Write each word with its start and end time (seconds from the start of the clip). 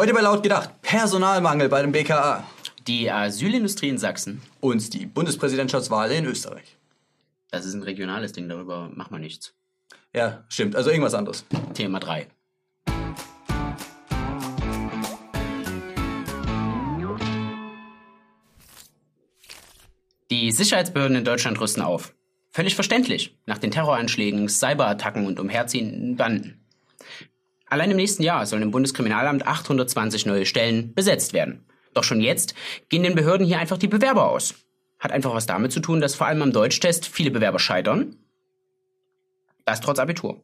Heute 0.00 0.14
bei 0.14 0.22
Laut 0.22 0.42
gedacht, 0.42 0.80
Personalmangel 0.80 1.68
bei 1.68 1.82
dem 1.82 1.92
BKA. 1.92 2.42
Die 2.86 3.10
Asylindustrie 3.10 3.90
in 3.90 3.98
Sachsen. 3.98 4.40
Und 4.60 4.94
die 4.94 5.04
Bundespräsidentschaftswahl 5.04 6.10
in 6.12 6.24
Österreich. 6.24 6.78
Das 7.50 7.66
ist 7.66 7.74
ein 7.74 7.82
regionales 7.82 8.32
Ding, 8.32 8.48
darüber 8.48 8.88
macht 8.94 9.10
man 9.10 9.20
nichts. 9.20 9.52
Ja, 10.14 10.42
stimmt. 10.48 10.74
Also 10.74 10.88
irgendwas 10.88 11.12
anderes. 11.12 11.44
Thema 11.74 12.00
3. 12.00 12.28
Die 20.30 20.50
Sicherheitsbehörden 20.50 21.18
in 21.18 21.24
Deutschland 21.26 21.60
rüsten 21.60 21.82
auf. 21.82 22.14
Völlig 22.48 22.74
verständlich, 22.74 23.36
nach 23.44 23.58
den 23.58 23.70
Terroranschlägen, 23.70 24.48
Cyberattacken 24.48 25.26
und 25.26 25.38
umherziehenden 25.38 26.16
Banden. 26.16 26.59
Allein 27.70 27.92
im 27.92 27.96
nächsten 27.96 28.24
Jahr 28.24 28.44
sollen 28.46 28.62
im 28.62 28.72
Bundeskriminalamt 28.72 29.46
820 29.46 30.26
neue 30.26 30.44
Stellen 30.44 30.92
besetzt 30.92 31.32
werden. 31.32 31.64
Doch 31.94 32.04
schon 32.04 32.20
jetzt 32.20 32.54
gehen 32.88 33.04
den 33.04 33.14
Behörden 33.14 33.46
hier 33.46 33.58
einfach 33.58 33.78
die 33.78 33.88
Bewerber 33.88 34.28
aus. 34.28 34.54
Hat 34.98 35.12
einfach 35.12 35.34
was 35.34 35.46
damit 35.46 35.72
zu 35.72 35.80
tun, 35.80 36.00
dass 36.00 36.16
vor 36.16 36.26
allem 36.26 36.42
am 36.42 36.52
Deutschtest 36.52 37.06
viele 37.06 37.30
Bewerber 37.30 37.58
scheitern. 37.58 38.16
Das 39.64 39.80
trotz 39.80 40.00
Abitur. 40.00 40.42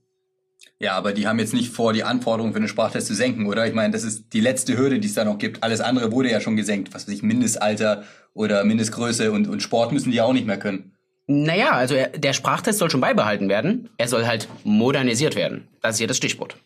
Ja, 0.79 0.95
aber 0.95 1.12
die 1.12 1.27
haben 1.27 1.39
jetzt 1.39 1.52
nicht 1.52 1.73
vor, 1.73 1.93
die 1.93 2.05
Anforderungen 2.05 2.52
für 2.52 2.61
den 2.61 2.69
Sprachtest 2.69 3.07
zu 3.07 3.15
senken, 3.15 3.47
oder? 3.47 3.66
Ich 3.66 3.74
meine, 3.74 3.93
das 3.93 4.05
ist 4.05 4.33
die 4.33 4.41
letzte 4.41 4.77
Hürde, 4.77 4.99
die 4.99 5.09
es 5.09 5.15
da 5.15 5.24
noch 5.24 5.38
gibt. 5.38 5.63
Alles 5.63 5.80
andere 5.80 6.13
wurde 6.13 6.30
ja 6.30 6.41
schon 6.41 6.57
gesenkt. 6.57 6.95
Was 6.95 7.09
weiß 7.09 7.15
ich, 7.15 7.23
Mindestalter 7.23 8.05
oder 8.35 8.63
Mindestgröße 8.65 9.33
und, 9.33 9.49
und 9.49 9.63
Sport 9.63 9.93
müssen 9.93 10.11
die 10.11 10.19
ja 10.19 10.24
auch 10.24 10.33
nicht 10.33 10.47
mehr 10.47 10.59
können. 10.59 10.95
Naja, 11.27 11.73
also 11.73 11.95
er, 11.95 12.09
der 12.11 12.33
Sprachtest 12.33 12.79
soll 12.79 12.91
schon 12.91 13.01
beibehalten 13.01 13.49
werden. 13.49 13.88
Er 13.97 14.07
soll 14.07 14.27
halt 14.27 14.49
modernisiert 14.65 15.35
werden. 15.35 15.66
Das 15.83 15.95
ist 15.95 15.99
hier 15.99 16.07
das 16.07 16.19
Stichwort. 16.19 16.57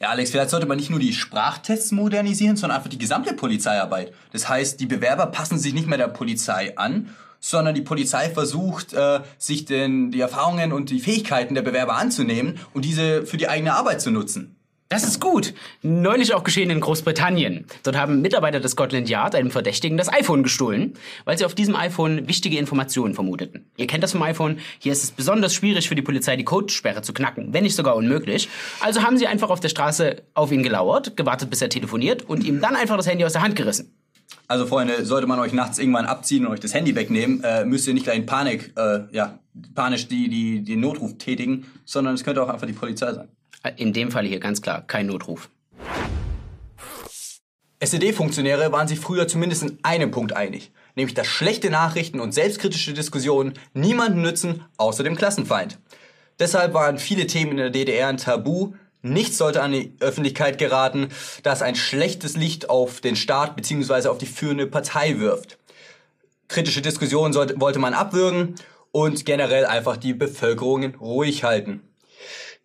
Ja, 0.00 0.08
Alex, 0.08 0.30
vielleicht 0.30 0.50
sollte 0.50 0.66
man 0.66 0.78
nicht 0.78 0.88
nur 0.88 0.98
die 0.98 1.12
Sprachtests 1.12 1.92
modernisieren, 1.92 2.56
sondern 2.56 2.78
einfach 2.78 2.90
die 2.90 2.98
gesamte 2.98 3.34
Polizeiarbeit. 3.34 4.14
Das 4.32 4.48
heißt, 4.48 4.80
die 4.80 4.86
Bewerber 4.86 5.26
passen 5.26 5.58
sich 5.58 5.74
nicht 5.74 5.86
mehr 5.86 5.98
der 5.98 6.08
Polizei 6.08 6.76
an, 6.78 7.14
sondern 7.38 7.74
die 7.74 7.82
Polizei 7.82 8.30
versucht, 8.30 8.92
äh, 8.92 9.20
sich 9.36 9.66
den, 9.66 10.10
die 10.10 10.20
Erfahrungen 10.20 10.72
und 10.72 10.90
die 10.90 11.00
Fähigkeiten 11.00 11.54
der 11.54 11.62
Bewerber 11.62 11.96
anzunehmen 11.96 12.58
und 12.72 12.84
diese 12.84 13.26
für 13.26 13.36
die 13.36 13.48
eigene 13.48 13.74
Arbeit 13.74 14.00
zu 14.00 14.10
nutzen. 14.10 14.56
Das 14.92 15.04
ist 15.04 15.20
gut. 15.20 15.54
Neulich 15.82 16.34
auch 16.34 16.42
geschehen 16.42 16.68
in 16.68 16.80
Großbritannien. 16.80 17.64
Dort 17.84 17.96
haben 17.96 18.22
Mitarbeiter 18.22 18.58
des 18.58 18.72
Scotland 18.72 19.08
Yard 19.08 19.36
einem 19.36 19.52
Verdächtigen 19.52 19.96
das 19.96 20.12
iPhone 20.12 20.42
gestohlen, 20.42 20.94
weil 21.24 21.38
sie 21.38 21.44
auf 21.44 21.54
diesem 21.54 21.76
iPhone 21.76 22.26
wichtige 22.26 22.58
Informationen 22.58 23.14
vermuteten. 23.14 23.70
Ihr 23.76 23.86
kennt 23.86 24.02
das 24.02 24.10
vom 24.10 24.22
iPhone. 24.24 24.58
Hier 24.80 24.90
ist 24.90 25.04
es 25.04 25.12
besonders 25.12 25.54
schwierig 25.54 25.88
für 25.88 25.94
die 25.94 26.02
Polizei, 26.02 26.34
die 26.34 26.42
Codesperre 26.42 27.02
zu 27.02 27.12
knacken, 27.12 27.52
wenn 27.52 27.62
nicht 27.62 27.76
sogar 27.76 27.94
unmöglich. 27.94 28.48
Also 28.80 29.04
haben 29.04 29.16
sie 29.16 29.28
einfach 29.28 29.50
auf 29.50 29.60
der 29.60 29.68
Straße 29.68 30.24
auf 30.34 30.50
ihn 30.50 30.64
gelauert, 30.64 31.16
gewartet, 31.16 31.50
bis 31.50 31.62
er 31.62 31.68
telefoniert 31.68 32.28
und 32.28 32.42
ihm 32.42 32.60
dann 32.60 32.74
einfach 32.74 32.96
das 32.96 33.06
Handy 33.06 33.24
aus 33.24 33.34
der 33.34 33.42
Hand 33.42 33.54
gerissen. 33.54 33.94
Also 34.48 34.66
Freunde, 34.66 35.04
sollte 35.04 35.26
man 35.26 35.38
euch 35.38 35.52
nachts 35.52 35.78
irgendwann 35.78 36.06
abziehen 36.06 36.46
und 36.46 36.52
euch 36.52 36.60
das 36.60 36.74
Handy 36.74 36.94
wegnehmen, 36.96 37.42
äh, 37.44 37.64
müsst 37.64 37.86
ihr 37.86 37.94
nicht 37.94 38.04
gleich 38.04 38.18
in 38.18 38.26
Panik, 38.26 38.72
äh, 38.76 39.02
ja, 39.12 39.38
panisch 39.74 40.08
die, 40.08 40.28
die, 40.28 40.62
den 40.62 40.80
Notruf 40.80 41.18
tätigen, 41.18 41.66
sondern 41.84 42.14
es 42.14 42.24
könnte 42.24 42.42
auch 42.42 42.48
einfach 42.48 42.66
die 42.66 42.72
Polizei 42.72 43.12
sein. 43.12 43.28
In 43.76 43.92
dem 43.92 44.10
Fall 44.10 44.26
hier 44.26 44.40
ganz 44.40 44.62
klar 44.62 44.82
kein 44.86 45.06
Notruf. 45.06 45.50
SED-Funktionäre 47.82 48.72
waren 48.72 48.88
sich 48.88 49.00
früher 49.00 49.26
zumindest 49.26 49.62
in 49.62 49.78
einem 49.82 50.10
Punkt 50.10 50.34
einig, 50.34 50.70
nämlich 50.96 51.14
dass 51.14 51.26
schlechte 51.26 51.70
Nachrichten 51.70 52.20
und 52.20 52.32
selbstkritische 52.32 52.92
Diskussionen 52.92 53.54
niemanden 53.72 54.20
nützen, 54.20 54.64
außer 54.76 55.02
dem 55.02 55.16
Klassenfeind. 55.16 55.78
Deshalb 56.38 56.74
waren 56.74 56.98
viele 56.98 57.26
Themen 57.26 57.52
in 57.52 57.56
der 57.58 57.70
DDR 57.70 58.08
ein 58.08 58.16
Tabu, 58.16 58.72
nichts 59.02 59.38
sollte 59.38 59.62
an 59.62 59.72
die 59.72 59.92
Öffentlichkeit 60.00 60.58
geraten, 60.58 61.08
das 61.42 61.62
ein 61.62 61.74
schlechtes 61.74 62.36
Licht 62.36 62.70
auf 62.70 63.00
den 63.00 63.16
Staat 63.16 63.56
bzw. 63.56 64.08
auf 64.08 64.18
die 64.18 64.26
führende 64.26 64.66
Partei 64.66 65.18
wirft. 65.18 65.58
Kritische 66.48 66.82
Diskussionen 66.82 67.32
sollte, 67.32 67.60
wollte 67.60 67.78
man 67.78 67.94
abwürgen 67.94 68.56
und 68.92 69.24
generell 69.24 69.66
einfach 69.66 69.96
die 69.96 70.14
Bevölkerung 70.14 70.94
ruhig 70.96 71.44
halten. 71.44 71.82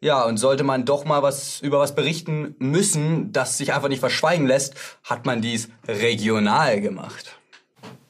Ja, 0.01 0.23
und 0.23 0.37
sollte 0.37 0.63
man 0.63 0.85
doch 0.85 1.05
mal 1.05 1.23
was 1.23 1.61
über 1.61 1.79
was 1.79 1.95
berichten 1.95 2.55
müssen, 2.59 3.31
das 3.31 3.57
sich 3.57 3.73
einfach 3.73 3.87
nicht 3.87 4.01
verschweigen 4.01 4.45
lässt, 4.45 4.75
hat 5.03 5.25
man 5.25 5.41
dies 5.41 5.69
regional 5.87 6.81
gemacht. 6.81 7.37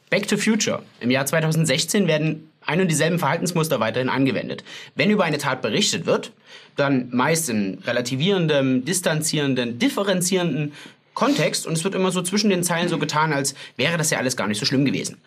Back 0.09 0.27
to 0.27 0.37
Future. 0.37 0.81
Im 0.99 1.11
Jahr 1.11 1.25
2016 1.25 2.07
werden 2.07 2.49
ein 2.65 2.81
und 2.81 2.89
dieselben 2.89 3.19
Verhaltensmuster 3.19 3.79
weiterhin 3.79 4.09
angewendet. 4.09 4.63
Wenn 4.95 5.09
über 5.09 5.23
eine 5.23 5.37
Tat 5.37 5.61
berichtet 5.61 6.05
wird, 6.05 6.31
dann 6.75 7.09
meist 7.11 7.49
in 7.49 7.79
relativierendem, 7.85 8.85
distanzierenden, 8.85 9.79
differenzierenden 9.79 10.73
Kontext 11.13 11.65
und 11.65 11.73
es 11.73 11.83
wird 11.83 11.95
immer 11.95 12.11
so 12.11 12.21
zwischen 12.21 12.49
den 12.49 12.63
Zeilen 12.63 12.89
so 12.89 12.97
getan, 12.97 13.33
als 13.33 13.55
wäre 13.77 13.97
das 13.97 14.09
ja 14.09 14.17
alles 14.17 14.35
gar 14.35 14.47
nicht 14.47 14.59
so 14.59 14.65
schlimm 14.65 14.85
gewesen. 14.85 15.17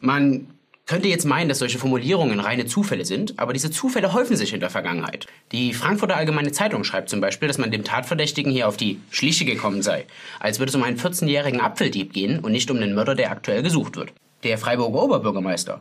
Man 0.00 0.46
könnte 0.86 1.08
jetzt 1.08 1.24
meinen, 1.24 1.48
dass 1.48 1.60
solche 1.60 1.78
Formulierungen 1.78 2.40
reine 2.40 2.66
Zufälle 2.66 3.06
sind, 3.06 3.38
aber 3.38 3.54
diese 3.54 3.70
Zufälle 3.70 4.12
häufen 4.12 4.36
sich 4.36 4.52
in 4.52 4.60
der 4.60 4.68
Vergangenheit. 4.68 5.26
Die 5.50 5.72
Frankfurter 5.72 6.16
Allgemeine 6.16 6.52
Zeitung 6.52 6.84
schreibt 6.84 7.08
zum 7.08 7.22
Beispiel, 7.22 7.48
dass 7.48 7.56
man 7.56 7.70
dem 7.70 7.84
Tatverdächtigen 7.84 8.52
hier 8.52 8.68
auf 8.68 8.76
die 8.76 9.00
Schliche 9.10 9.46
gekommen 9.46 9.80
sei, 9.80 10.04
als 10.40 10.58
würde 10.58 10.68
es 10.68 10.76
um 10.76 10.82
einen 10.82 10.98
14-jährigen 10.98 11.62
Apfeldieb 11.62 12.12
gehen 12.12 12.40
und 12.40 12.52
nicht 12.52 12.70
um 12.70 12.80
den 12.80 12.94
Mörder, 12.94 13.14
der 13.14 13.30
aktuell 13.30 13.62
gesucht 13.62 13.96
wird. 13.96 14.12
Der 14.42 14.58
Freiburger 14.58 15.02
Oberbürgermeister 15.02 15.80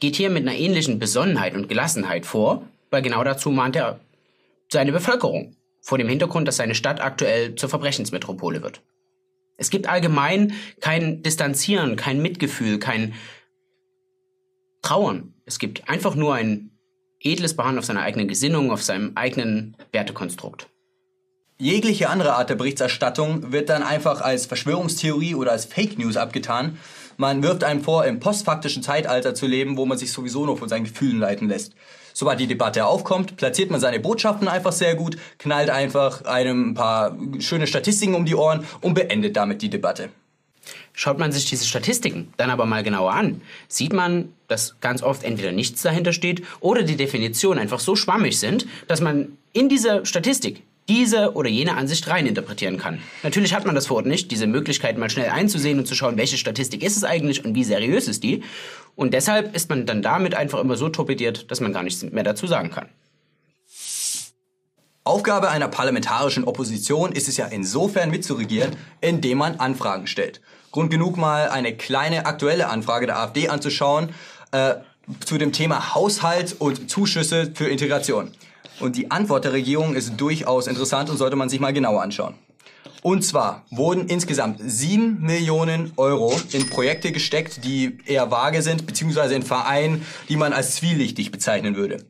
geht 0.00 0.16
hier 0.16 0.30
mit 0.30 0.42
einer 0.42 0.56
ähnlichen 0.56 0.98
Besonnenheit 0.98 1.54
und 1.54 1.68
Gelassenheit 1.68 2.26
vor, 2.26 2.62
weil 2.90 3.02
genau 3.02 3.24
dazu 3.24 3.50
mahnt 3.50 3.76
er 3.76 4.00
seine 4.70 4.92
Bevölkerung, 4.92 5.56
vor 5.80 5.98
dem 5.98 6.08
Hintergrund, 6.08 6.46
dass 6.46 6.56
seine 6.56 6.74
Stadt 6.74 7.00
aktuell 7.00 7.54
zur 7.54 7.68
Verbrechensmetropole 7.68 8.62
wird. 8.62 8.82
Es 9.56 9.70
gibt 9.70 9.88
allgemein 9.88 10.52
kein 10.80 11.22
Distanzieren, 11.22 11.96
kein 11.96 12.22
Mitgefühl, 12.22 12.78
kein 12.78 13.14
Trauern. 14.82 15.34
Es 15.44 15.58
gibt 15.58 15.88
einfach 15.88 16.14
nur 16.14 16.34
ein 16.34 16.70
edles 17.20 17.56
Beharren 17.56 17.78
auf 17.78 17.84
seiner 17.84 18.02
eigenen 18.02 18.28
Gesinnung, 18.28 18.70
auf 18.70 18.82
seinem 18.82 19.12
eigenen 19.16 19.76
Wertekonstrukt. 19.92 20.68
Jegliche 21.60 22.08
andere 22.08 22.34
Art 22.34 22.50
der 22.50 22.54
Berichterstattung 22.54 23.50
wird 23.50 23.68
dann 23.68 23.82
einfach 23.82 24.20
als 24.20 24.46
Verschwörungstheorie 24.46 25.34
oder 25.34 25.50
als 25.50 25.64
Fake 25.64 25.98
News 25.98 26.16
abgetan. 26.16 26.78
Man 27.20 27.42
wirft 27.42 27.64
einem 27.64 27.82
vor, 27.82 28.04
im 28.04 28.20
postfaktischen 28.20 28.84
Zeitalter 28.84 29.34
zu 29.34 29.48
leben, 29.48 29.76
wo 29.76 29.84
man 29.86 29.98
sich 29.98 30.12
sowieso 30.12 30.46
nur 30.46 30.56
von 30.56 30.68
seinen 30.68 30.84
Gefühlen 30.84 31.18
leiten 31.18 31.48
lässt. 31.48 31.72
Sobald 32.14 32.38
die 32.38 32.46
Debatte 32.46 32.86
aufkommt, 32.86 33.36
platziert 33.36 33.72
man 33.72 33.80
seine 33.80 33.98
Botschaften 33.98 34.46
einfach 34.46 34.70
sehr 34.70 34.94
gut, 34.94 35.16
knallt 35.36 35.68
einfach 35.68 36.24
einem 36.26 36.70
ein 36.70 36.74
paar 36.74 37.18
schöne 37.40 37.66
Statistiken 37.66 38.14
um 38.14 38.24
die 38.24 38.36
Ohren 38.36 38.64
und 38.82 38.94
beendet 38.94 39.36
damit 39.36 39.62
die 39.62 39.68
Debatte. 39.68 40.10
Schaut 40.92 41.18
man 41.18 41.32
sich 41.32 41.46
diese 41.46 41.66
Statistiken 41.66 42.32
dann 42.36 42.50
aber 42.50 42.66
mal 42.66 42.84
genauer 42.84 43.12
an, 43.12 43.42
sieht 43.66 43.92
man, 43.92 44.32
dass 44.46 44.76
ganz 44.80 45.02
oft 45.02 45.24
entweder 45.24 45.50
nichts 45.50 45.82
dahinter 45.82 46.12
steht 46.12 46.44
oder 46.60 46.84
die 46.84 46.96
Definitionen 46.96 47.58
einfach 47.58 47.80
so 47.80 47.96
schwammig 47.96 48.38
sind, 48.38 48.64
dass 48.86 49.00
man 49.00 49.38
in 49.52 49.68
diese 49.68 50.06
Statistik 50.06 50.62
diese 50.88 51.34
oder 51.34 51.48
jene 51.50 51.76
Ansicht 51.76 52.08
reininterpretieren 52.08 52.78
kann. 52.78 53.00
Natürlich 53.22 53.54
hat 53.54 53.66
man 53.66 53.74
das 53.74 53.86
vor 53.86 53.98
Ort 53.98 54.06
nicht, 54.06 54.30
diese 54.30 54.46
Möglichkeit 54.46 54.96
mal 54.96 55.10
schnell 55.10 55.30
einzusehen 55.30 55.78
und 55.78 55.86
zu 55.86 55.94
schauen, 55.94 56.16
welche 56.16 56.38
Statistik 56.38 56.82
ist 56.82 56.96
es 56.96 57.04
eigentlich 57.04 57.44
und 57.44 57.54
wie 57.54 57.64
seriös 57.64 58.08
ist 58.08 58.22
die. 58.22 58.42
Und 58.96 59.14
deshalb 59.14 59.54
ist 59.54 59.68
man 59.68 59.86
dann 59.86 60.02
damit 60.02 60.34
einfach 60.34 60.60
immer 60.60 60.76
so 60.76 60.88
torpediert, 60.88 61.50
dass 61.50 61.60
man 61.60 61.72
gar 61.72 61.82
nichts 61.82 62.02
mehr 62.02 62.24
dazu 62.24 62.46
sagen 62.46 62.70
kann. 62.70 62.88
Aufgabe 65.04 65.50
einer 65.50 65.68
parlamentarischen 65.68 66.44
Opposition 66.44 67.12
ist 67.12 67.28
es 67.28 67.38
ja 67.38 67.46
insofern 67.46 68.10
mitzuregieren, 68.10 68.76
indem 69.00 69.38
man 69.38 69.56
Anfragen 69.56 70.06
stellt. 70.06 70.42
Grund 70.70 70.90
genug 70.90 71.16
mal 71.16 71.48
eine 71.48 71.74
kleine 71.74 72.26
aktuelle 72.26 72.68
Anfrage 72.68 73.06
der 73.06 73.18
AfD 73.18 73.48
anzuschauen 73.48 74.10
äh, 74.52 74.74
zu 75.24 75.38
dem 75.38 75.52
Thema 75.52 75.94
Haushalt 75.94 76.56
und 76.58 76.90
Zuschüsse 76.90 77.52
für 77.54 77.68
Integration. 77.68 78.32
Und 78.80 78.96
die 78.96 79.10
Antwort 79.10 79.44
der 79.44 79.52
Regierung 79.52 79.94
ist 79.94 80.12
durchaus 80.16 80.66
interessant 80.66 81.10
und 81.10 81.16
sollte 81.16 81.36
man 81.36 81.48
sich 81.48 81.60
mal 81.60 81.72
genauer 81.72 82.02
anschauen. 82.02 82.34
Und 83.02 83.24
zwar 83.24 83.64
wurden 83.70 84.08
insgesamt 84.08 84.60
7 84.60 85.20
Millionen 85.20 85.92
Euro 85.96 86.34
in 86.52 86.68
Projekte 86.68 87.12
gesteckt, 87.12 87.64
die 87.64 87.98
eher 88.06 88.30
vage 88.30 88.62
sind, 88.62 88.86
beziehungsweise 88.86 89.34
in 89.34 89.42
Vereinen, 89.42 90.04
die 90.28 90.36
man 90.36 90.52
als 90.52 90.76
zwielichtig 90.76 91.30
bezeichnen 91.30 91.76
würde. 91.76 92.04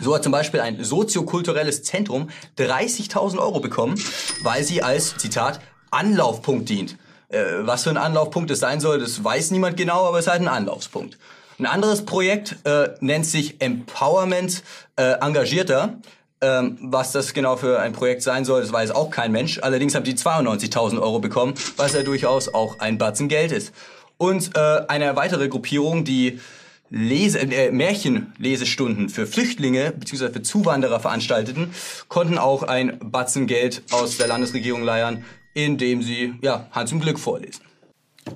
So 0.00 0.14
hat 0.14 0.22
zum 0.22 0.32
Beispiel 0.32 0.60
ein 0.60 0.82
soziokulturelles 0.82 1.82
Zentrum 1.82 2.30
30.000 2.58 3.38
Euro 3.38 3.60
bekommen, 3.60 4.00
weil 4.42 4.64
sie 4.64 4.82
als, 4.82 5.16
Zitat, 5.16 5.60
Anlaufpunkt 5.90 6.68
dient. 6.68 6.96
Äh, 7.28 7.42
was 7.60 7.84
für 7.84 7.90
ein 7.90 7.96
Anlaufpunkt 7.96 8.50
es 8.50 8.60
sein 8.60 8.80
soll, 8.80 8.98
das 8.98 9.22
weiß 9.22 9.50
niemand 9.50 9.76
genau, 9.76 10.06
aber 10.06 10.18
es 10.18 10.26
ist 10.26 10.30
halt 10.30 10.42
ein 10.42 10.48
Anlaufspunkt. 10.48 11.18
Ein 11.60 11.66
anderes 11.66 12.06
Projekt 12.06 12.56
äh, 12.64 12.88
nennt 13.00 13.26
sich 13.26 13.60
Empowerment 13.60 14.62
äh, 14.96 15.20
Engagierter. 15.20 16.00
Ähm, 16.40 16.78
was 16.80 17.12
das 17.12 17.34
genau 17.34 17.58
für 17.58 17.78
ein 17.80 17.92
Projekt 17.92 18.22
sein 18.22 18.46
soll, 18.46 18.62
das 18.62 18.72
weiß 18.72 18.92
auch 18.92 19.10
kein 19.10 19.30
Mensch. 19.30 19.58
Allerdings 19.62 19.94
haben 19.94 20.04
die 20.04 20.14
92.000 20.14 20.98
Euro 21.02 21.18
bekommen, 21.18 21.52
was 21.76 21.92
ja 21.92 22.02
durchaus 22.02 22.54
auch 22.54 22.78
ein 22.78 22.96
Batzen 22.96 23.28
Geld 23.28 23.52
ist. 23.52 23.74
Und 24.16 24.56
äh, 24.56 24.86
eine 24.88 25.16
weitere 25.16 25.48
Gruppierung, 25.48 26.04
die 26.04 26.40
Lese, 26.88 27.40
äh, 27.40 27.70
Märchenlesestunden 27.70 29.10
für 29.10 29.26
Flüchtlinge 29.26 29.92
bzw. 29.92 30.30
für 30.30 30.40
Zuwanderer 30.40 30.98
veranstalteten, 30.98 31.74
konnten 32.08 32.38
auch 32.38 32.62
ein 32.62 32.98
Batzen 33.02 33.46
Geld 33.46 33.82
aus 33.90 34.16
der 34.16 34.28
Landesregierung 34.28 34.82
leiern. 34.82 35.26
indem 35.52 36.00
sie 36.00 36.36
ja, 36.40 36.68
Hans 36.70 36.90
im 36.90 37.00
Glück 37.00 37.18
vorlesen. 37.18 37.60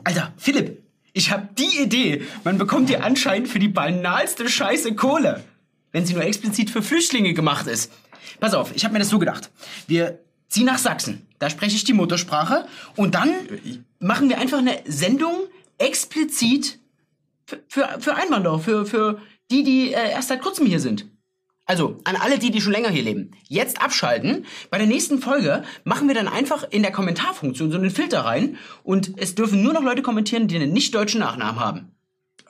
Alter, 0.02 0.34
Philipp, 0.36 0.83
ich 1.14 1.30
hab 1.30 1.56
die 1.56 1.80
Idee. 1.80 2.22
Man 2.42 2.58
bekommt 2.58 2.88
hier 2.88 3.02
anscheinend 3.02 3.48
für 3.48 3.60
die 3.60 3.68
banalste 3.68 4.48
Scheiße 4.48 4.94
Kohle. 4.94 5.42
Wenn 5.92 6.04
sie 6.04 6.12
nur 6.12 6.24
explizit 6.24 6.70
für 6.70 6.82
Flüchtlinge 6.82 7.32
gemacht 7.32 7.68
ist. 7.68 7.90
Pass 8.40 8.52
auf, 8.52 8.74
ich 8.74 8.84
hab 8.84 8.92
mir 8.92 8.98
das 8.98 9.08
so 9.08 9.20
gedacht. 9.20 9.50
Wir 9.86 10.18
ziehen 10.48 10.66
nach 10.66 10.78
Sachsen. 10.78 11.26
Da 11.38 11.48
spreche 11.48 11.76
ich 11.76 11.84
die 11.84 11.92
Muttersprache. 11.92 12.66
Und 12.96 13.14
dann 13.14 13.30
machen 14.00 14.28
wir 14.28 14.38
einfach 14.38 14.58
eine 14.58 14.80
Sendung 14.86 15.34
explizit 15.78 16.80
für, 17.46 17.60
für, 17.68 17.88
für 18.00 18.16
Einwanderer, 18.16 18.58
für, 18.58 18.84
für 18.84 19.22
die, 19.52 19.62
die 19.62 19.94
äh, 19.94 20.10
erst 20.10 20.28
seit 20.28 20.42
kurzem 20.42 20.66
hier 20.66 20.80
sind. 20.80 21.06
Also, 21.66 21.98
an 22.04 22.16
alle 22.16 22.38
die, 22.38 22.50
die 22.50 22.60
schon 22.60 22.72
länger 22.72 22.90
hier 22.90 23.02
leben. 23.02 23.30
Jetzt 23.48 23.80
abschalten. 23.80 24.44
Bei 24.70 24.76
der 24.76 24.86
nächsten 24.86 25.20
Folge 25.20 25.62
machen 25.84 26.08
wir 26.08 26.14
dann 26.14 26.28
einfach 26.28 26.64
in 26.70 26.82
der 26.82 26.92
Kommentarfunktion 26.92 27.70
so 27.70 27.78
einen 27.78 27.90
Filter 27.90 28.20
rein 28.20 28.58
und 28.82 29.12
es 29.16 29.34
dürfen 29.34 29.62
nur 29.62 29.72
noch 29.72 29.82
Leute 29.82 30.02
kommentieren, 30.02 30.46
die 30.46 30.56
einen 30.56 30.72
nicht 30.72 30.94
deutschen 30.94 31.20
Nachnamen 31.20 31.60
haben. 31.60 31.94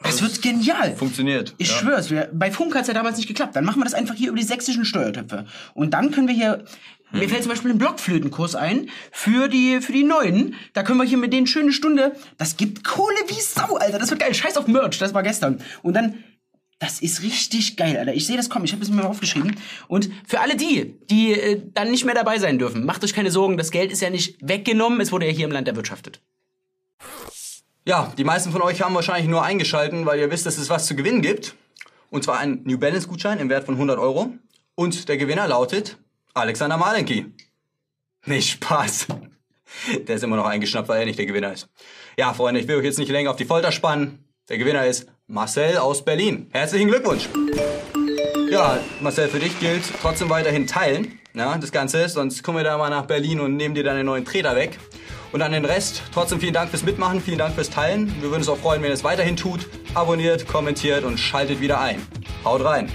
Das 0.02 0.20
wird 0.20 0.42
genial. 0.42 0.96
Funktioniert. 0.96 1.54
Ich 1.58 1.70
ja. 1.70 1.76
schwör's, 1.76 2.10
wir, 2.10 2.28
bei 2.32 2.50
Funk 2.50 2.74
hat's 2.74 2.88
ja 2.88 2.94
damals 2.94 3.16
nicht 3.16 3.28
geklappt. 3.28 3.56
Dann 3.56 3.64
machen 3.64 3.80
wir 3.80 3.84
das 3.84 3.94
einfach 3.94 4.14
hier 4.14 4.28
über 4.28 4.38
die 4.38 4.44
sächsischen 4.44 4.84
Steuertöpfe. 4.84 5.46
Und 5.72 5.94
dann 5.94 6.10
können 6.10 6.28
wir 6.28 6.34
hier, 6.34 6.64
mir 7.12 7.28
fällt 7.28 7.42
zum 7.42 7.50
Beispiel 7.50 7.70
ein 7.70 7.78
Blockflötenkurs 7.78 8.54
ein 8.54 8.90
für 9.12 9.48
die, 9.48 9.80
für 9.80 9.92
die 9.92 10.02
Neuen. 10.02 10.56
Da 10.74 10.82
können 10.82 10.98
wir 10.98 11.06
hier 11.06 11.16
mit 11.16 11.32
denen 11.32 11.46
schöne 11.46 11.72
Stunde, 11.72 12.16
das 12.36 12.56
gibt 12.56 12.84
Kohle 12.84 13.16
wie 13.28 13.40
Sau, 13.40 13.76
Alter. 13.76 13.98
Das 13.98 14.10
wird 14.10 14.20
geil. 14.20 14.34
Scheiß 14.34 14.56
auf 14.56 14.66
Merch, 14.66 14.98
das 14.98 15.14
war 15.14 15.22
gestern. 15.22 15.60
Und 15.82 15.94
dann, 15.94 16.22
das 16.78 17.00
ist 17.00 17.22
richtig 17.22 17.76
geil, 17.76 17.96
Alter. 17.96 18.14
Ich 18.14 18.26
sehe 18.26 18.36
das 18.36 18.50
kommen. 18.50 18.64
Ich 18.64 18.72
habe 18.72 18.82
es 18.82 18.90
mir 18.90 18.96
mal 18.96 19.06
aufgeschrieben. 19.06 19.56
Und 19.88 20.10
für 20.26 20.40
alle 20.40 20.56
die, 20.56 20.98
die 21.08 21.32
äh, 21.32 21.62
dann 21.72 21.90
nicht 21.90 22.04
mehr 22.04 22.14
dabei 22.14 22.38
sein 22.38 22.58
dürfen, 22.58 22.84
macht 22.84 23.04
euch 23.04 23.14
keine 23.14 23.30
Sorgen. 23.30 23.56
Das 23.56 23.70
Geld 23.70 23.92
ist 23.92 24.02
ja 24.02 24.10
nicht 24.10 24.36
weggenommen. 24.40 25.00
Es 25.00 25.12
wurde 25.12 25.26
ja 25.26 25.32
hier 25.32 25.46
im 25.46 25.52
Land 25.52 25.68
erwirtschaftet. 25.68 26.20
Ja, 27.86 28.12
die 28.16 28.24
meisten 28.24 28.50
von 28.50 28.62
euch 28.62 28.82
haben 28.82 28.94
wahrscheinlich 28.94 29.28
nur 29.28 29.42
eingeschalten, 29.42 30.06
weil 30.06 30.18
ihr 30.18 30.30
wisst, 30.30 30.46
dass 30.46 30.58
es 30.58 30.70
was 30.70 30.86
zu 30.86 30.96
gewinnen 30.96 31.22
gibt. 31.22 31.54
Und 32.10 32.24
zwar 32.24 32.38
einen 32.38 32.62
New 32.64 32.78
Balance 32.78 33.08
Gutschein 33.08 33.38
im 33.38 33.48
Wert 33.50 33.64
von 33.64 33.74
100 33.74 33.98
Euro. 33.98 34.32
Und 34.74 35.08
der 35.08 35.16
Gewinner 35.16 35.46
lautet 35.46 35.98
Alexander 36.32 36.76
Malenki. 36.76 37.26
Nicht 38.26 38.50
Spaß. 38.50 39.08
Der 40.06 40.16
ist 40.16 40.22
immer 40.22 40.36
noch 40.36 40.46
eingeschnappt, 40.46 40.88
weil 40.88 41.00
er 41.00 41.06
nicht 41.06 41.18
der 41.18 41.26
Gewinner 41.26 41.52
ist. 41.52 41.68
Ja, 42.16 42.32
Freunde, 42.32 42.60
ich 42.60 42.68
will 42.68 42.76
euch 42.76 42.84
jetzt 42.84 42.98
nicht 42.98 43.10
länger 43.10 43.30
auf 43.30 43.36
die 43.36 43.44
Folter 43.44 43.72
spannen. 43.72 44.24
Der 44.50 44.58
Gewinner 44.58 44.84
ist 44.84 45.06
Marcel 45.26 45.78
aus 45.78 46.04
Berlin. 46.04 46.50
Herzlichen 46.52 46.88
Glückwunsch. 46.88 47.30
Ja, 48.50 48.78
Marcel, 49.00 49.28
für 49.28 49.38
dich 49.38 49.58
gilt 49.58 49.82
trotzdem 50.02 50.28
weiterhin 50.28 50.66
teilen, 50.66 51.18
ja, 51.32 51.56
das 51.56 51.72
Ganze, 51.72 52.06
sonst 52.10 52.42
kommen 52.42 52.58
wir 52.58 52.64
da 52.64 52.76
mal 52.76 52.90
nach 52.90 53.06
Berlin 53.06 53.40
und 53.40 53.56
nehmen 53.56 53.74
dir 53.74 53.84
deine 53.84 54.04
neuen 54.04 54.26
Treter 54.26 54.54
weg. 54.54 54.78
Und 55.32 55.40
an 55.40 55.52
den 55.52 55.64
Rest, 55.64 56.02
trotzdem 56.12 56.40
vielen 56.40 56.52
Dank 56.52 56.68
fürs 56.68 56.82
Mitmachen, 56.82 57.22
vielen 57.22 57.38
Dank 57.38 57.54
fürs 57.54 57.70
Teilen. 57.70 58.14
Wir 58.20 58.28
würden 58.28 58.42
uns 58.42 58.48
auch 58.50 58.58
freuen, 58.58 58.82
wenn 58.82 58.90
ihr 58.90 58.94
es 58.94 59.02
weiterhin 59.02 59.34
tut. 59.36 59.66
Abonniert, 59.94 60.46
kommentiert 60.46 61.04
und 61.04 61.18
schaltet 61.18 61.62
wieder 61.62 61.80
ein. 61.80 62.06
Haut 62.44 62.62
rein! 62.62 62.92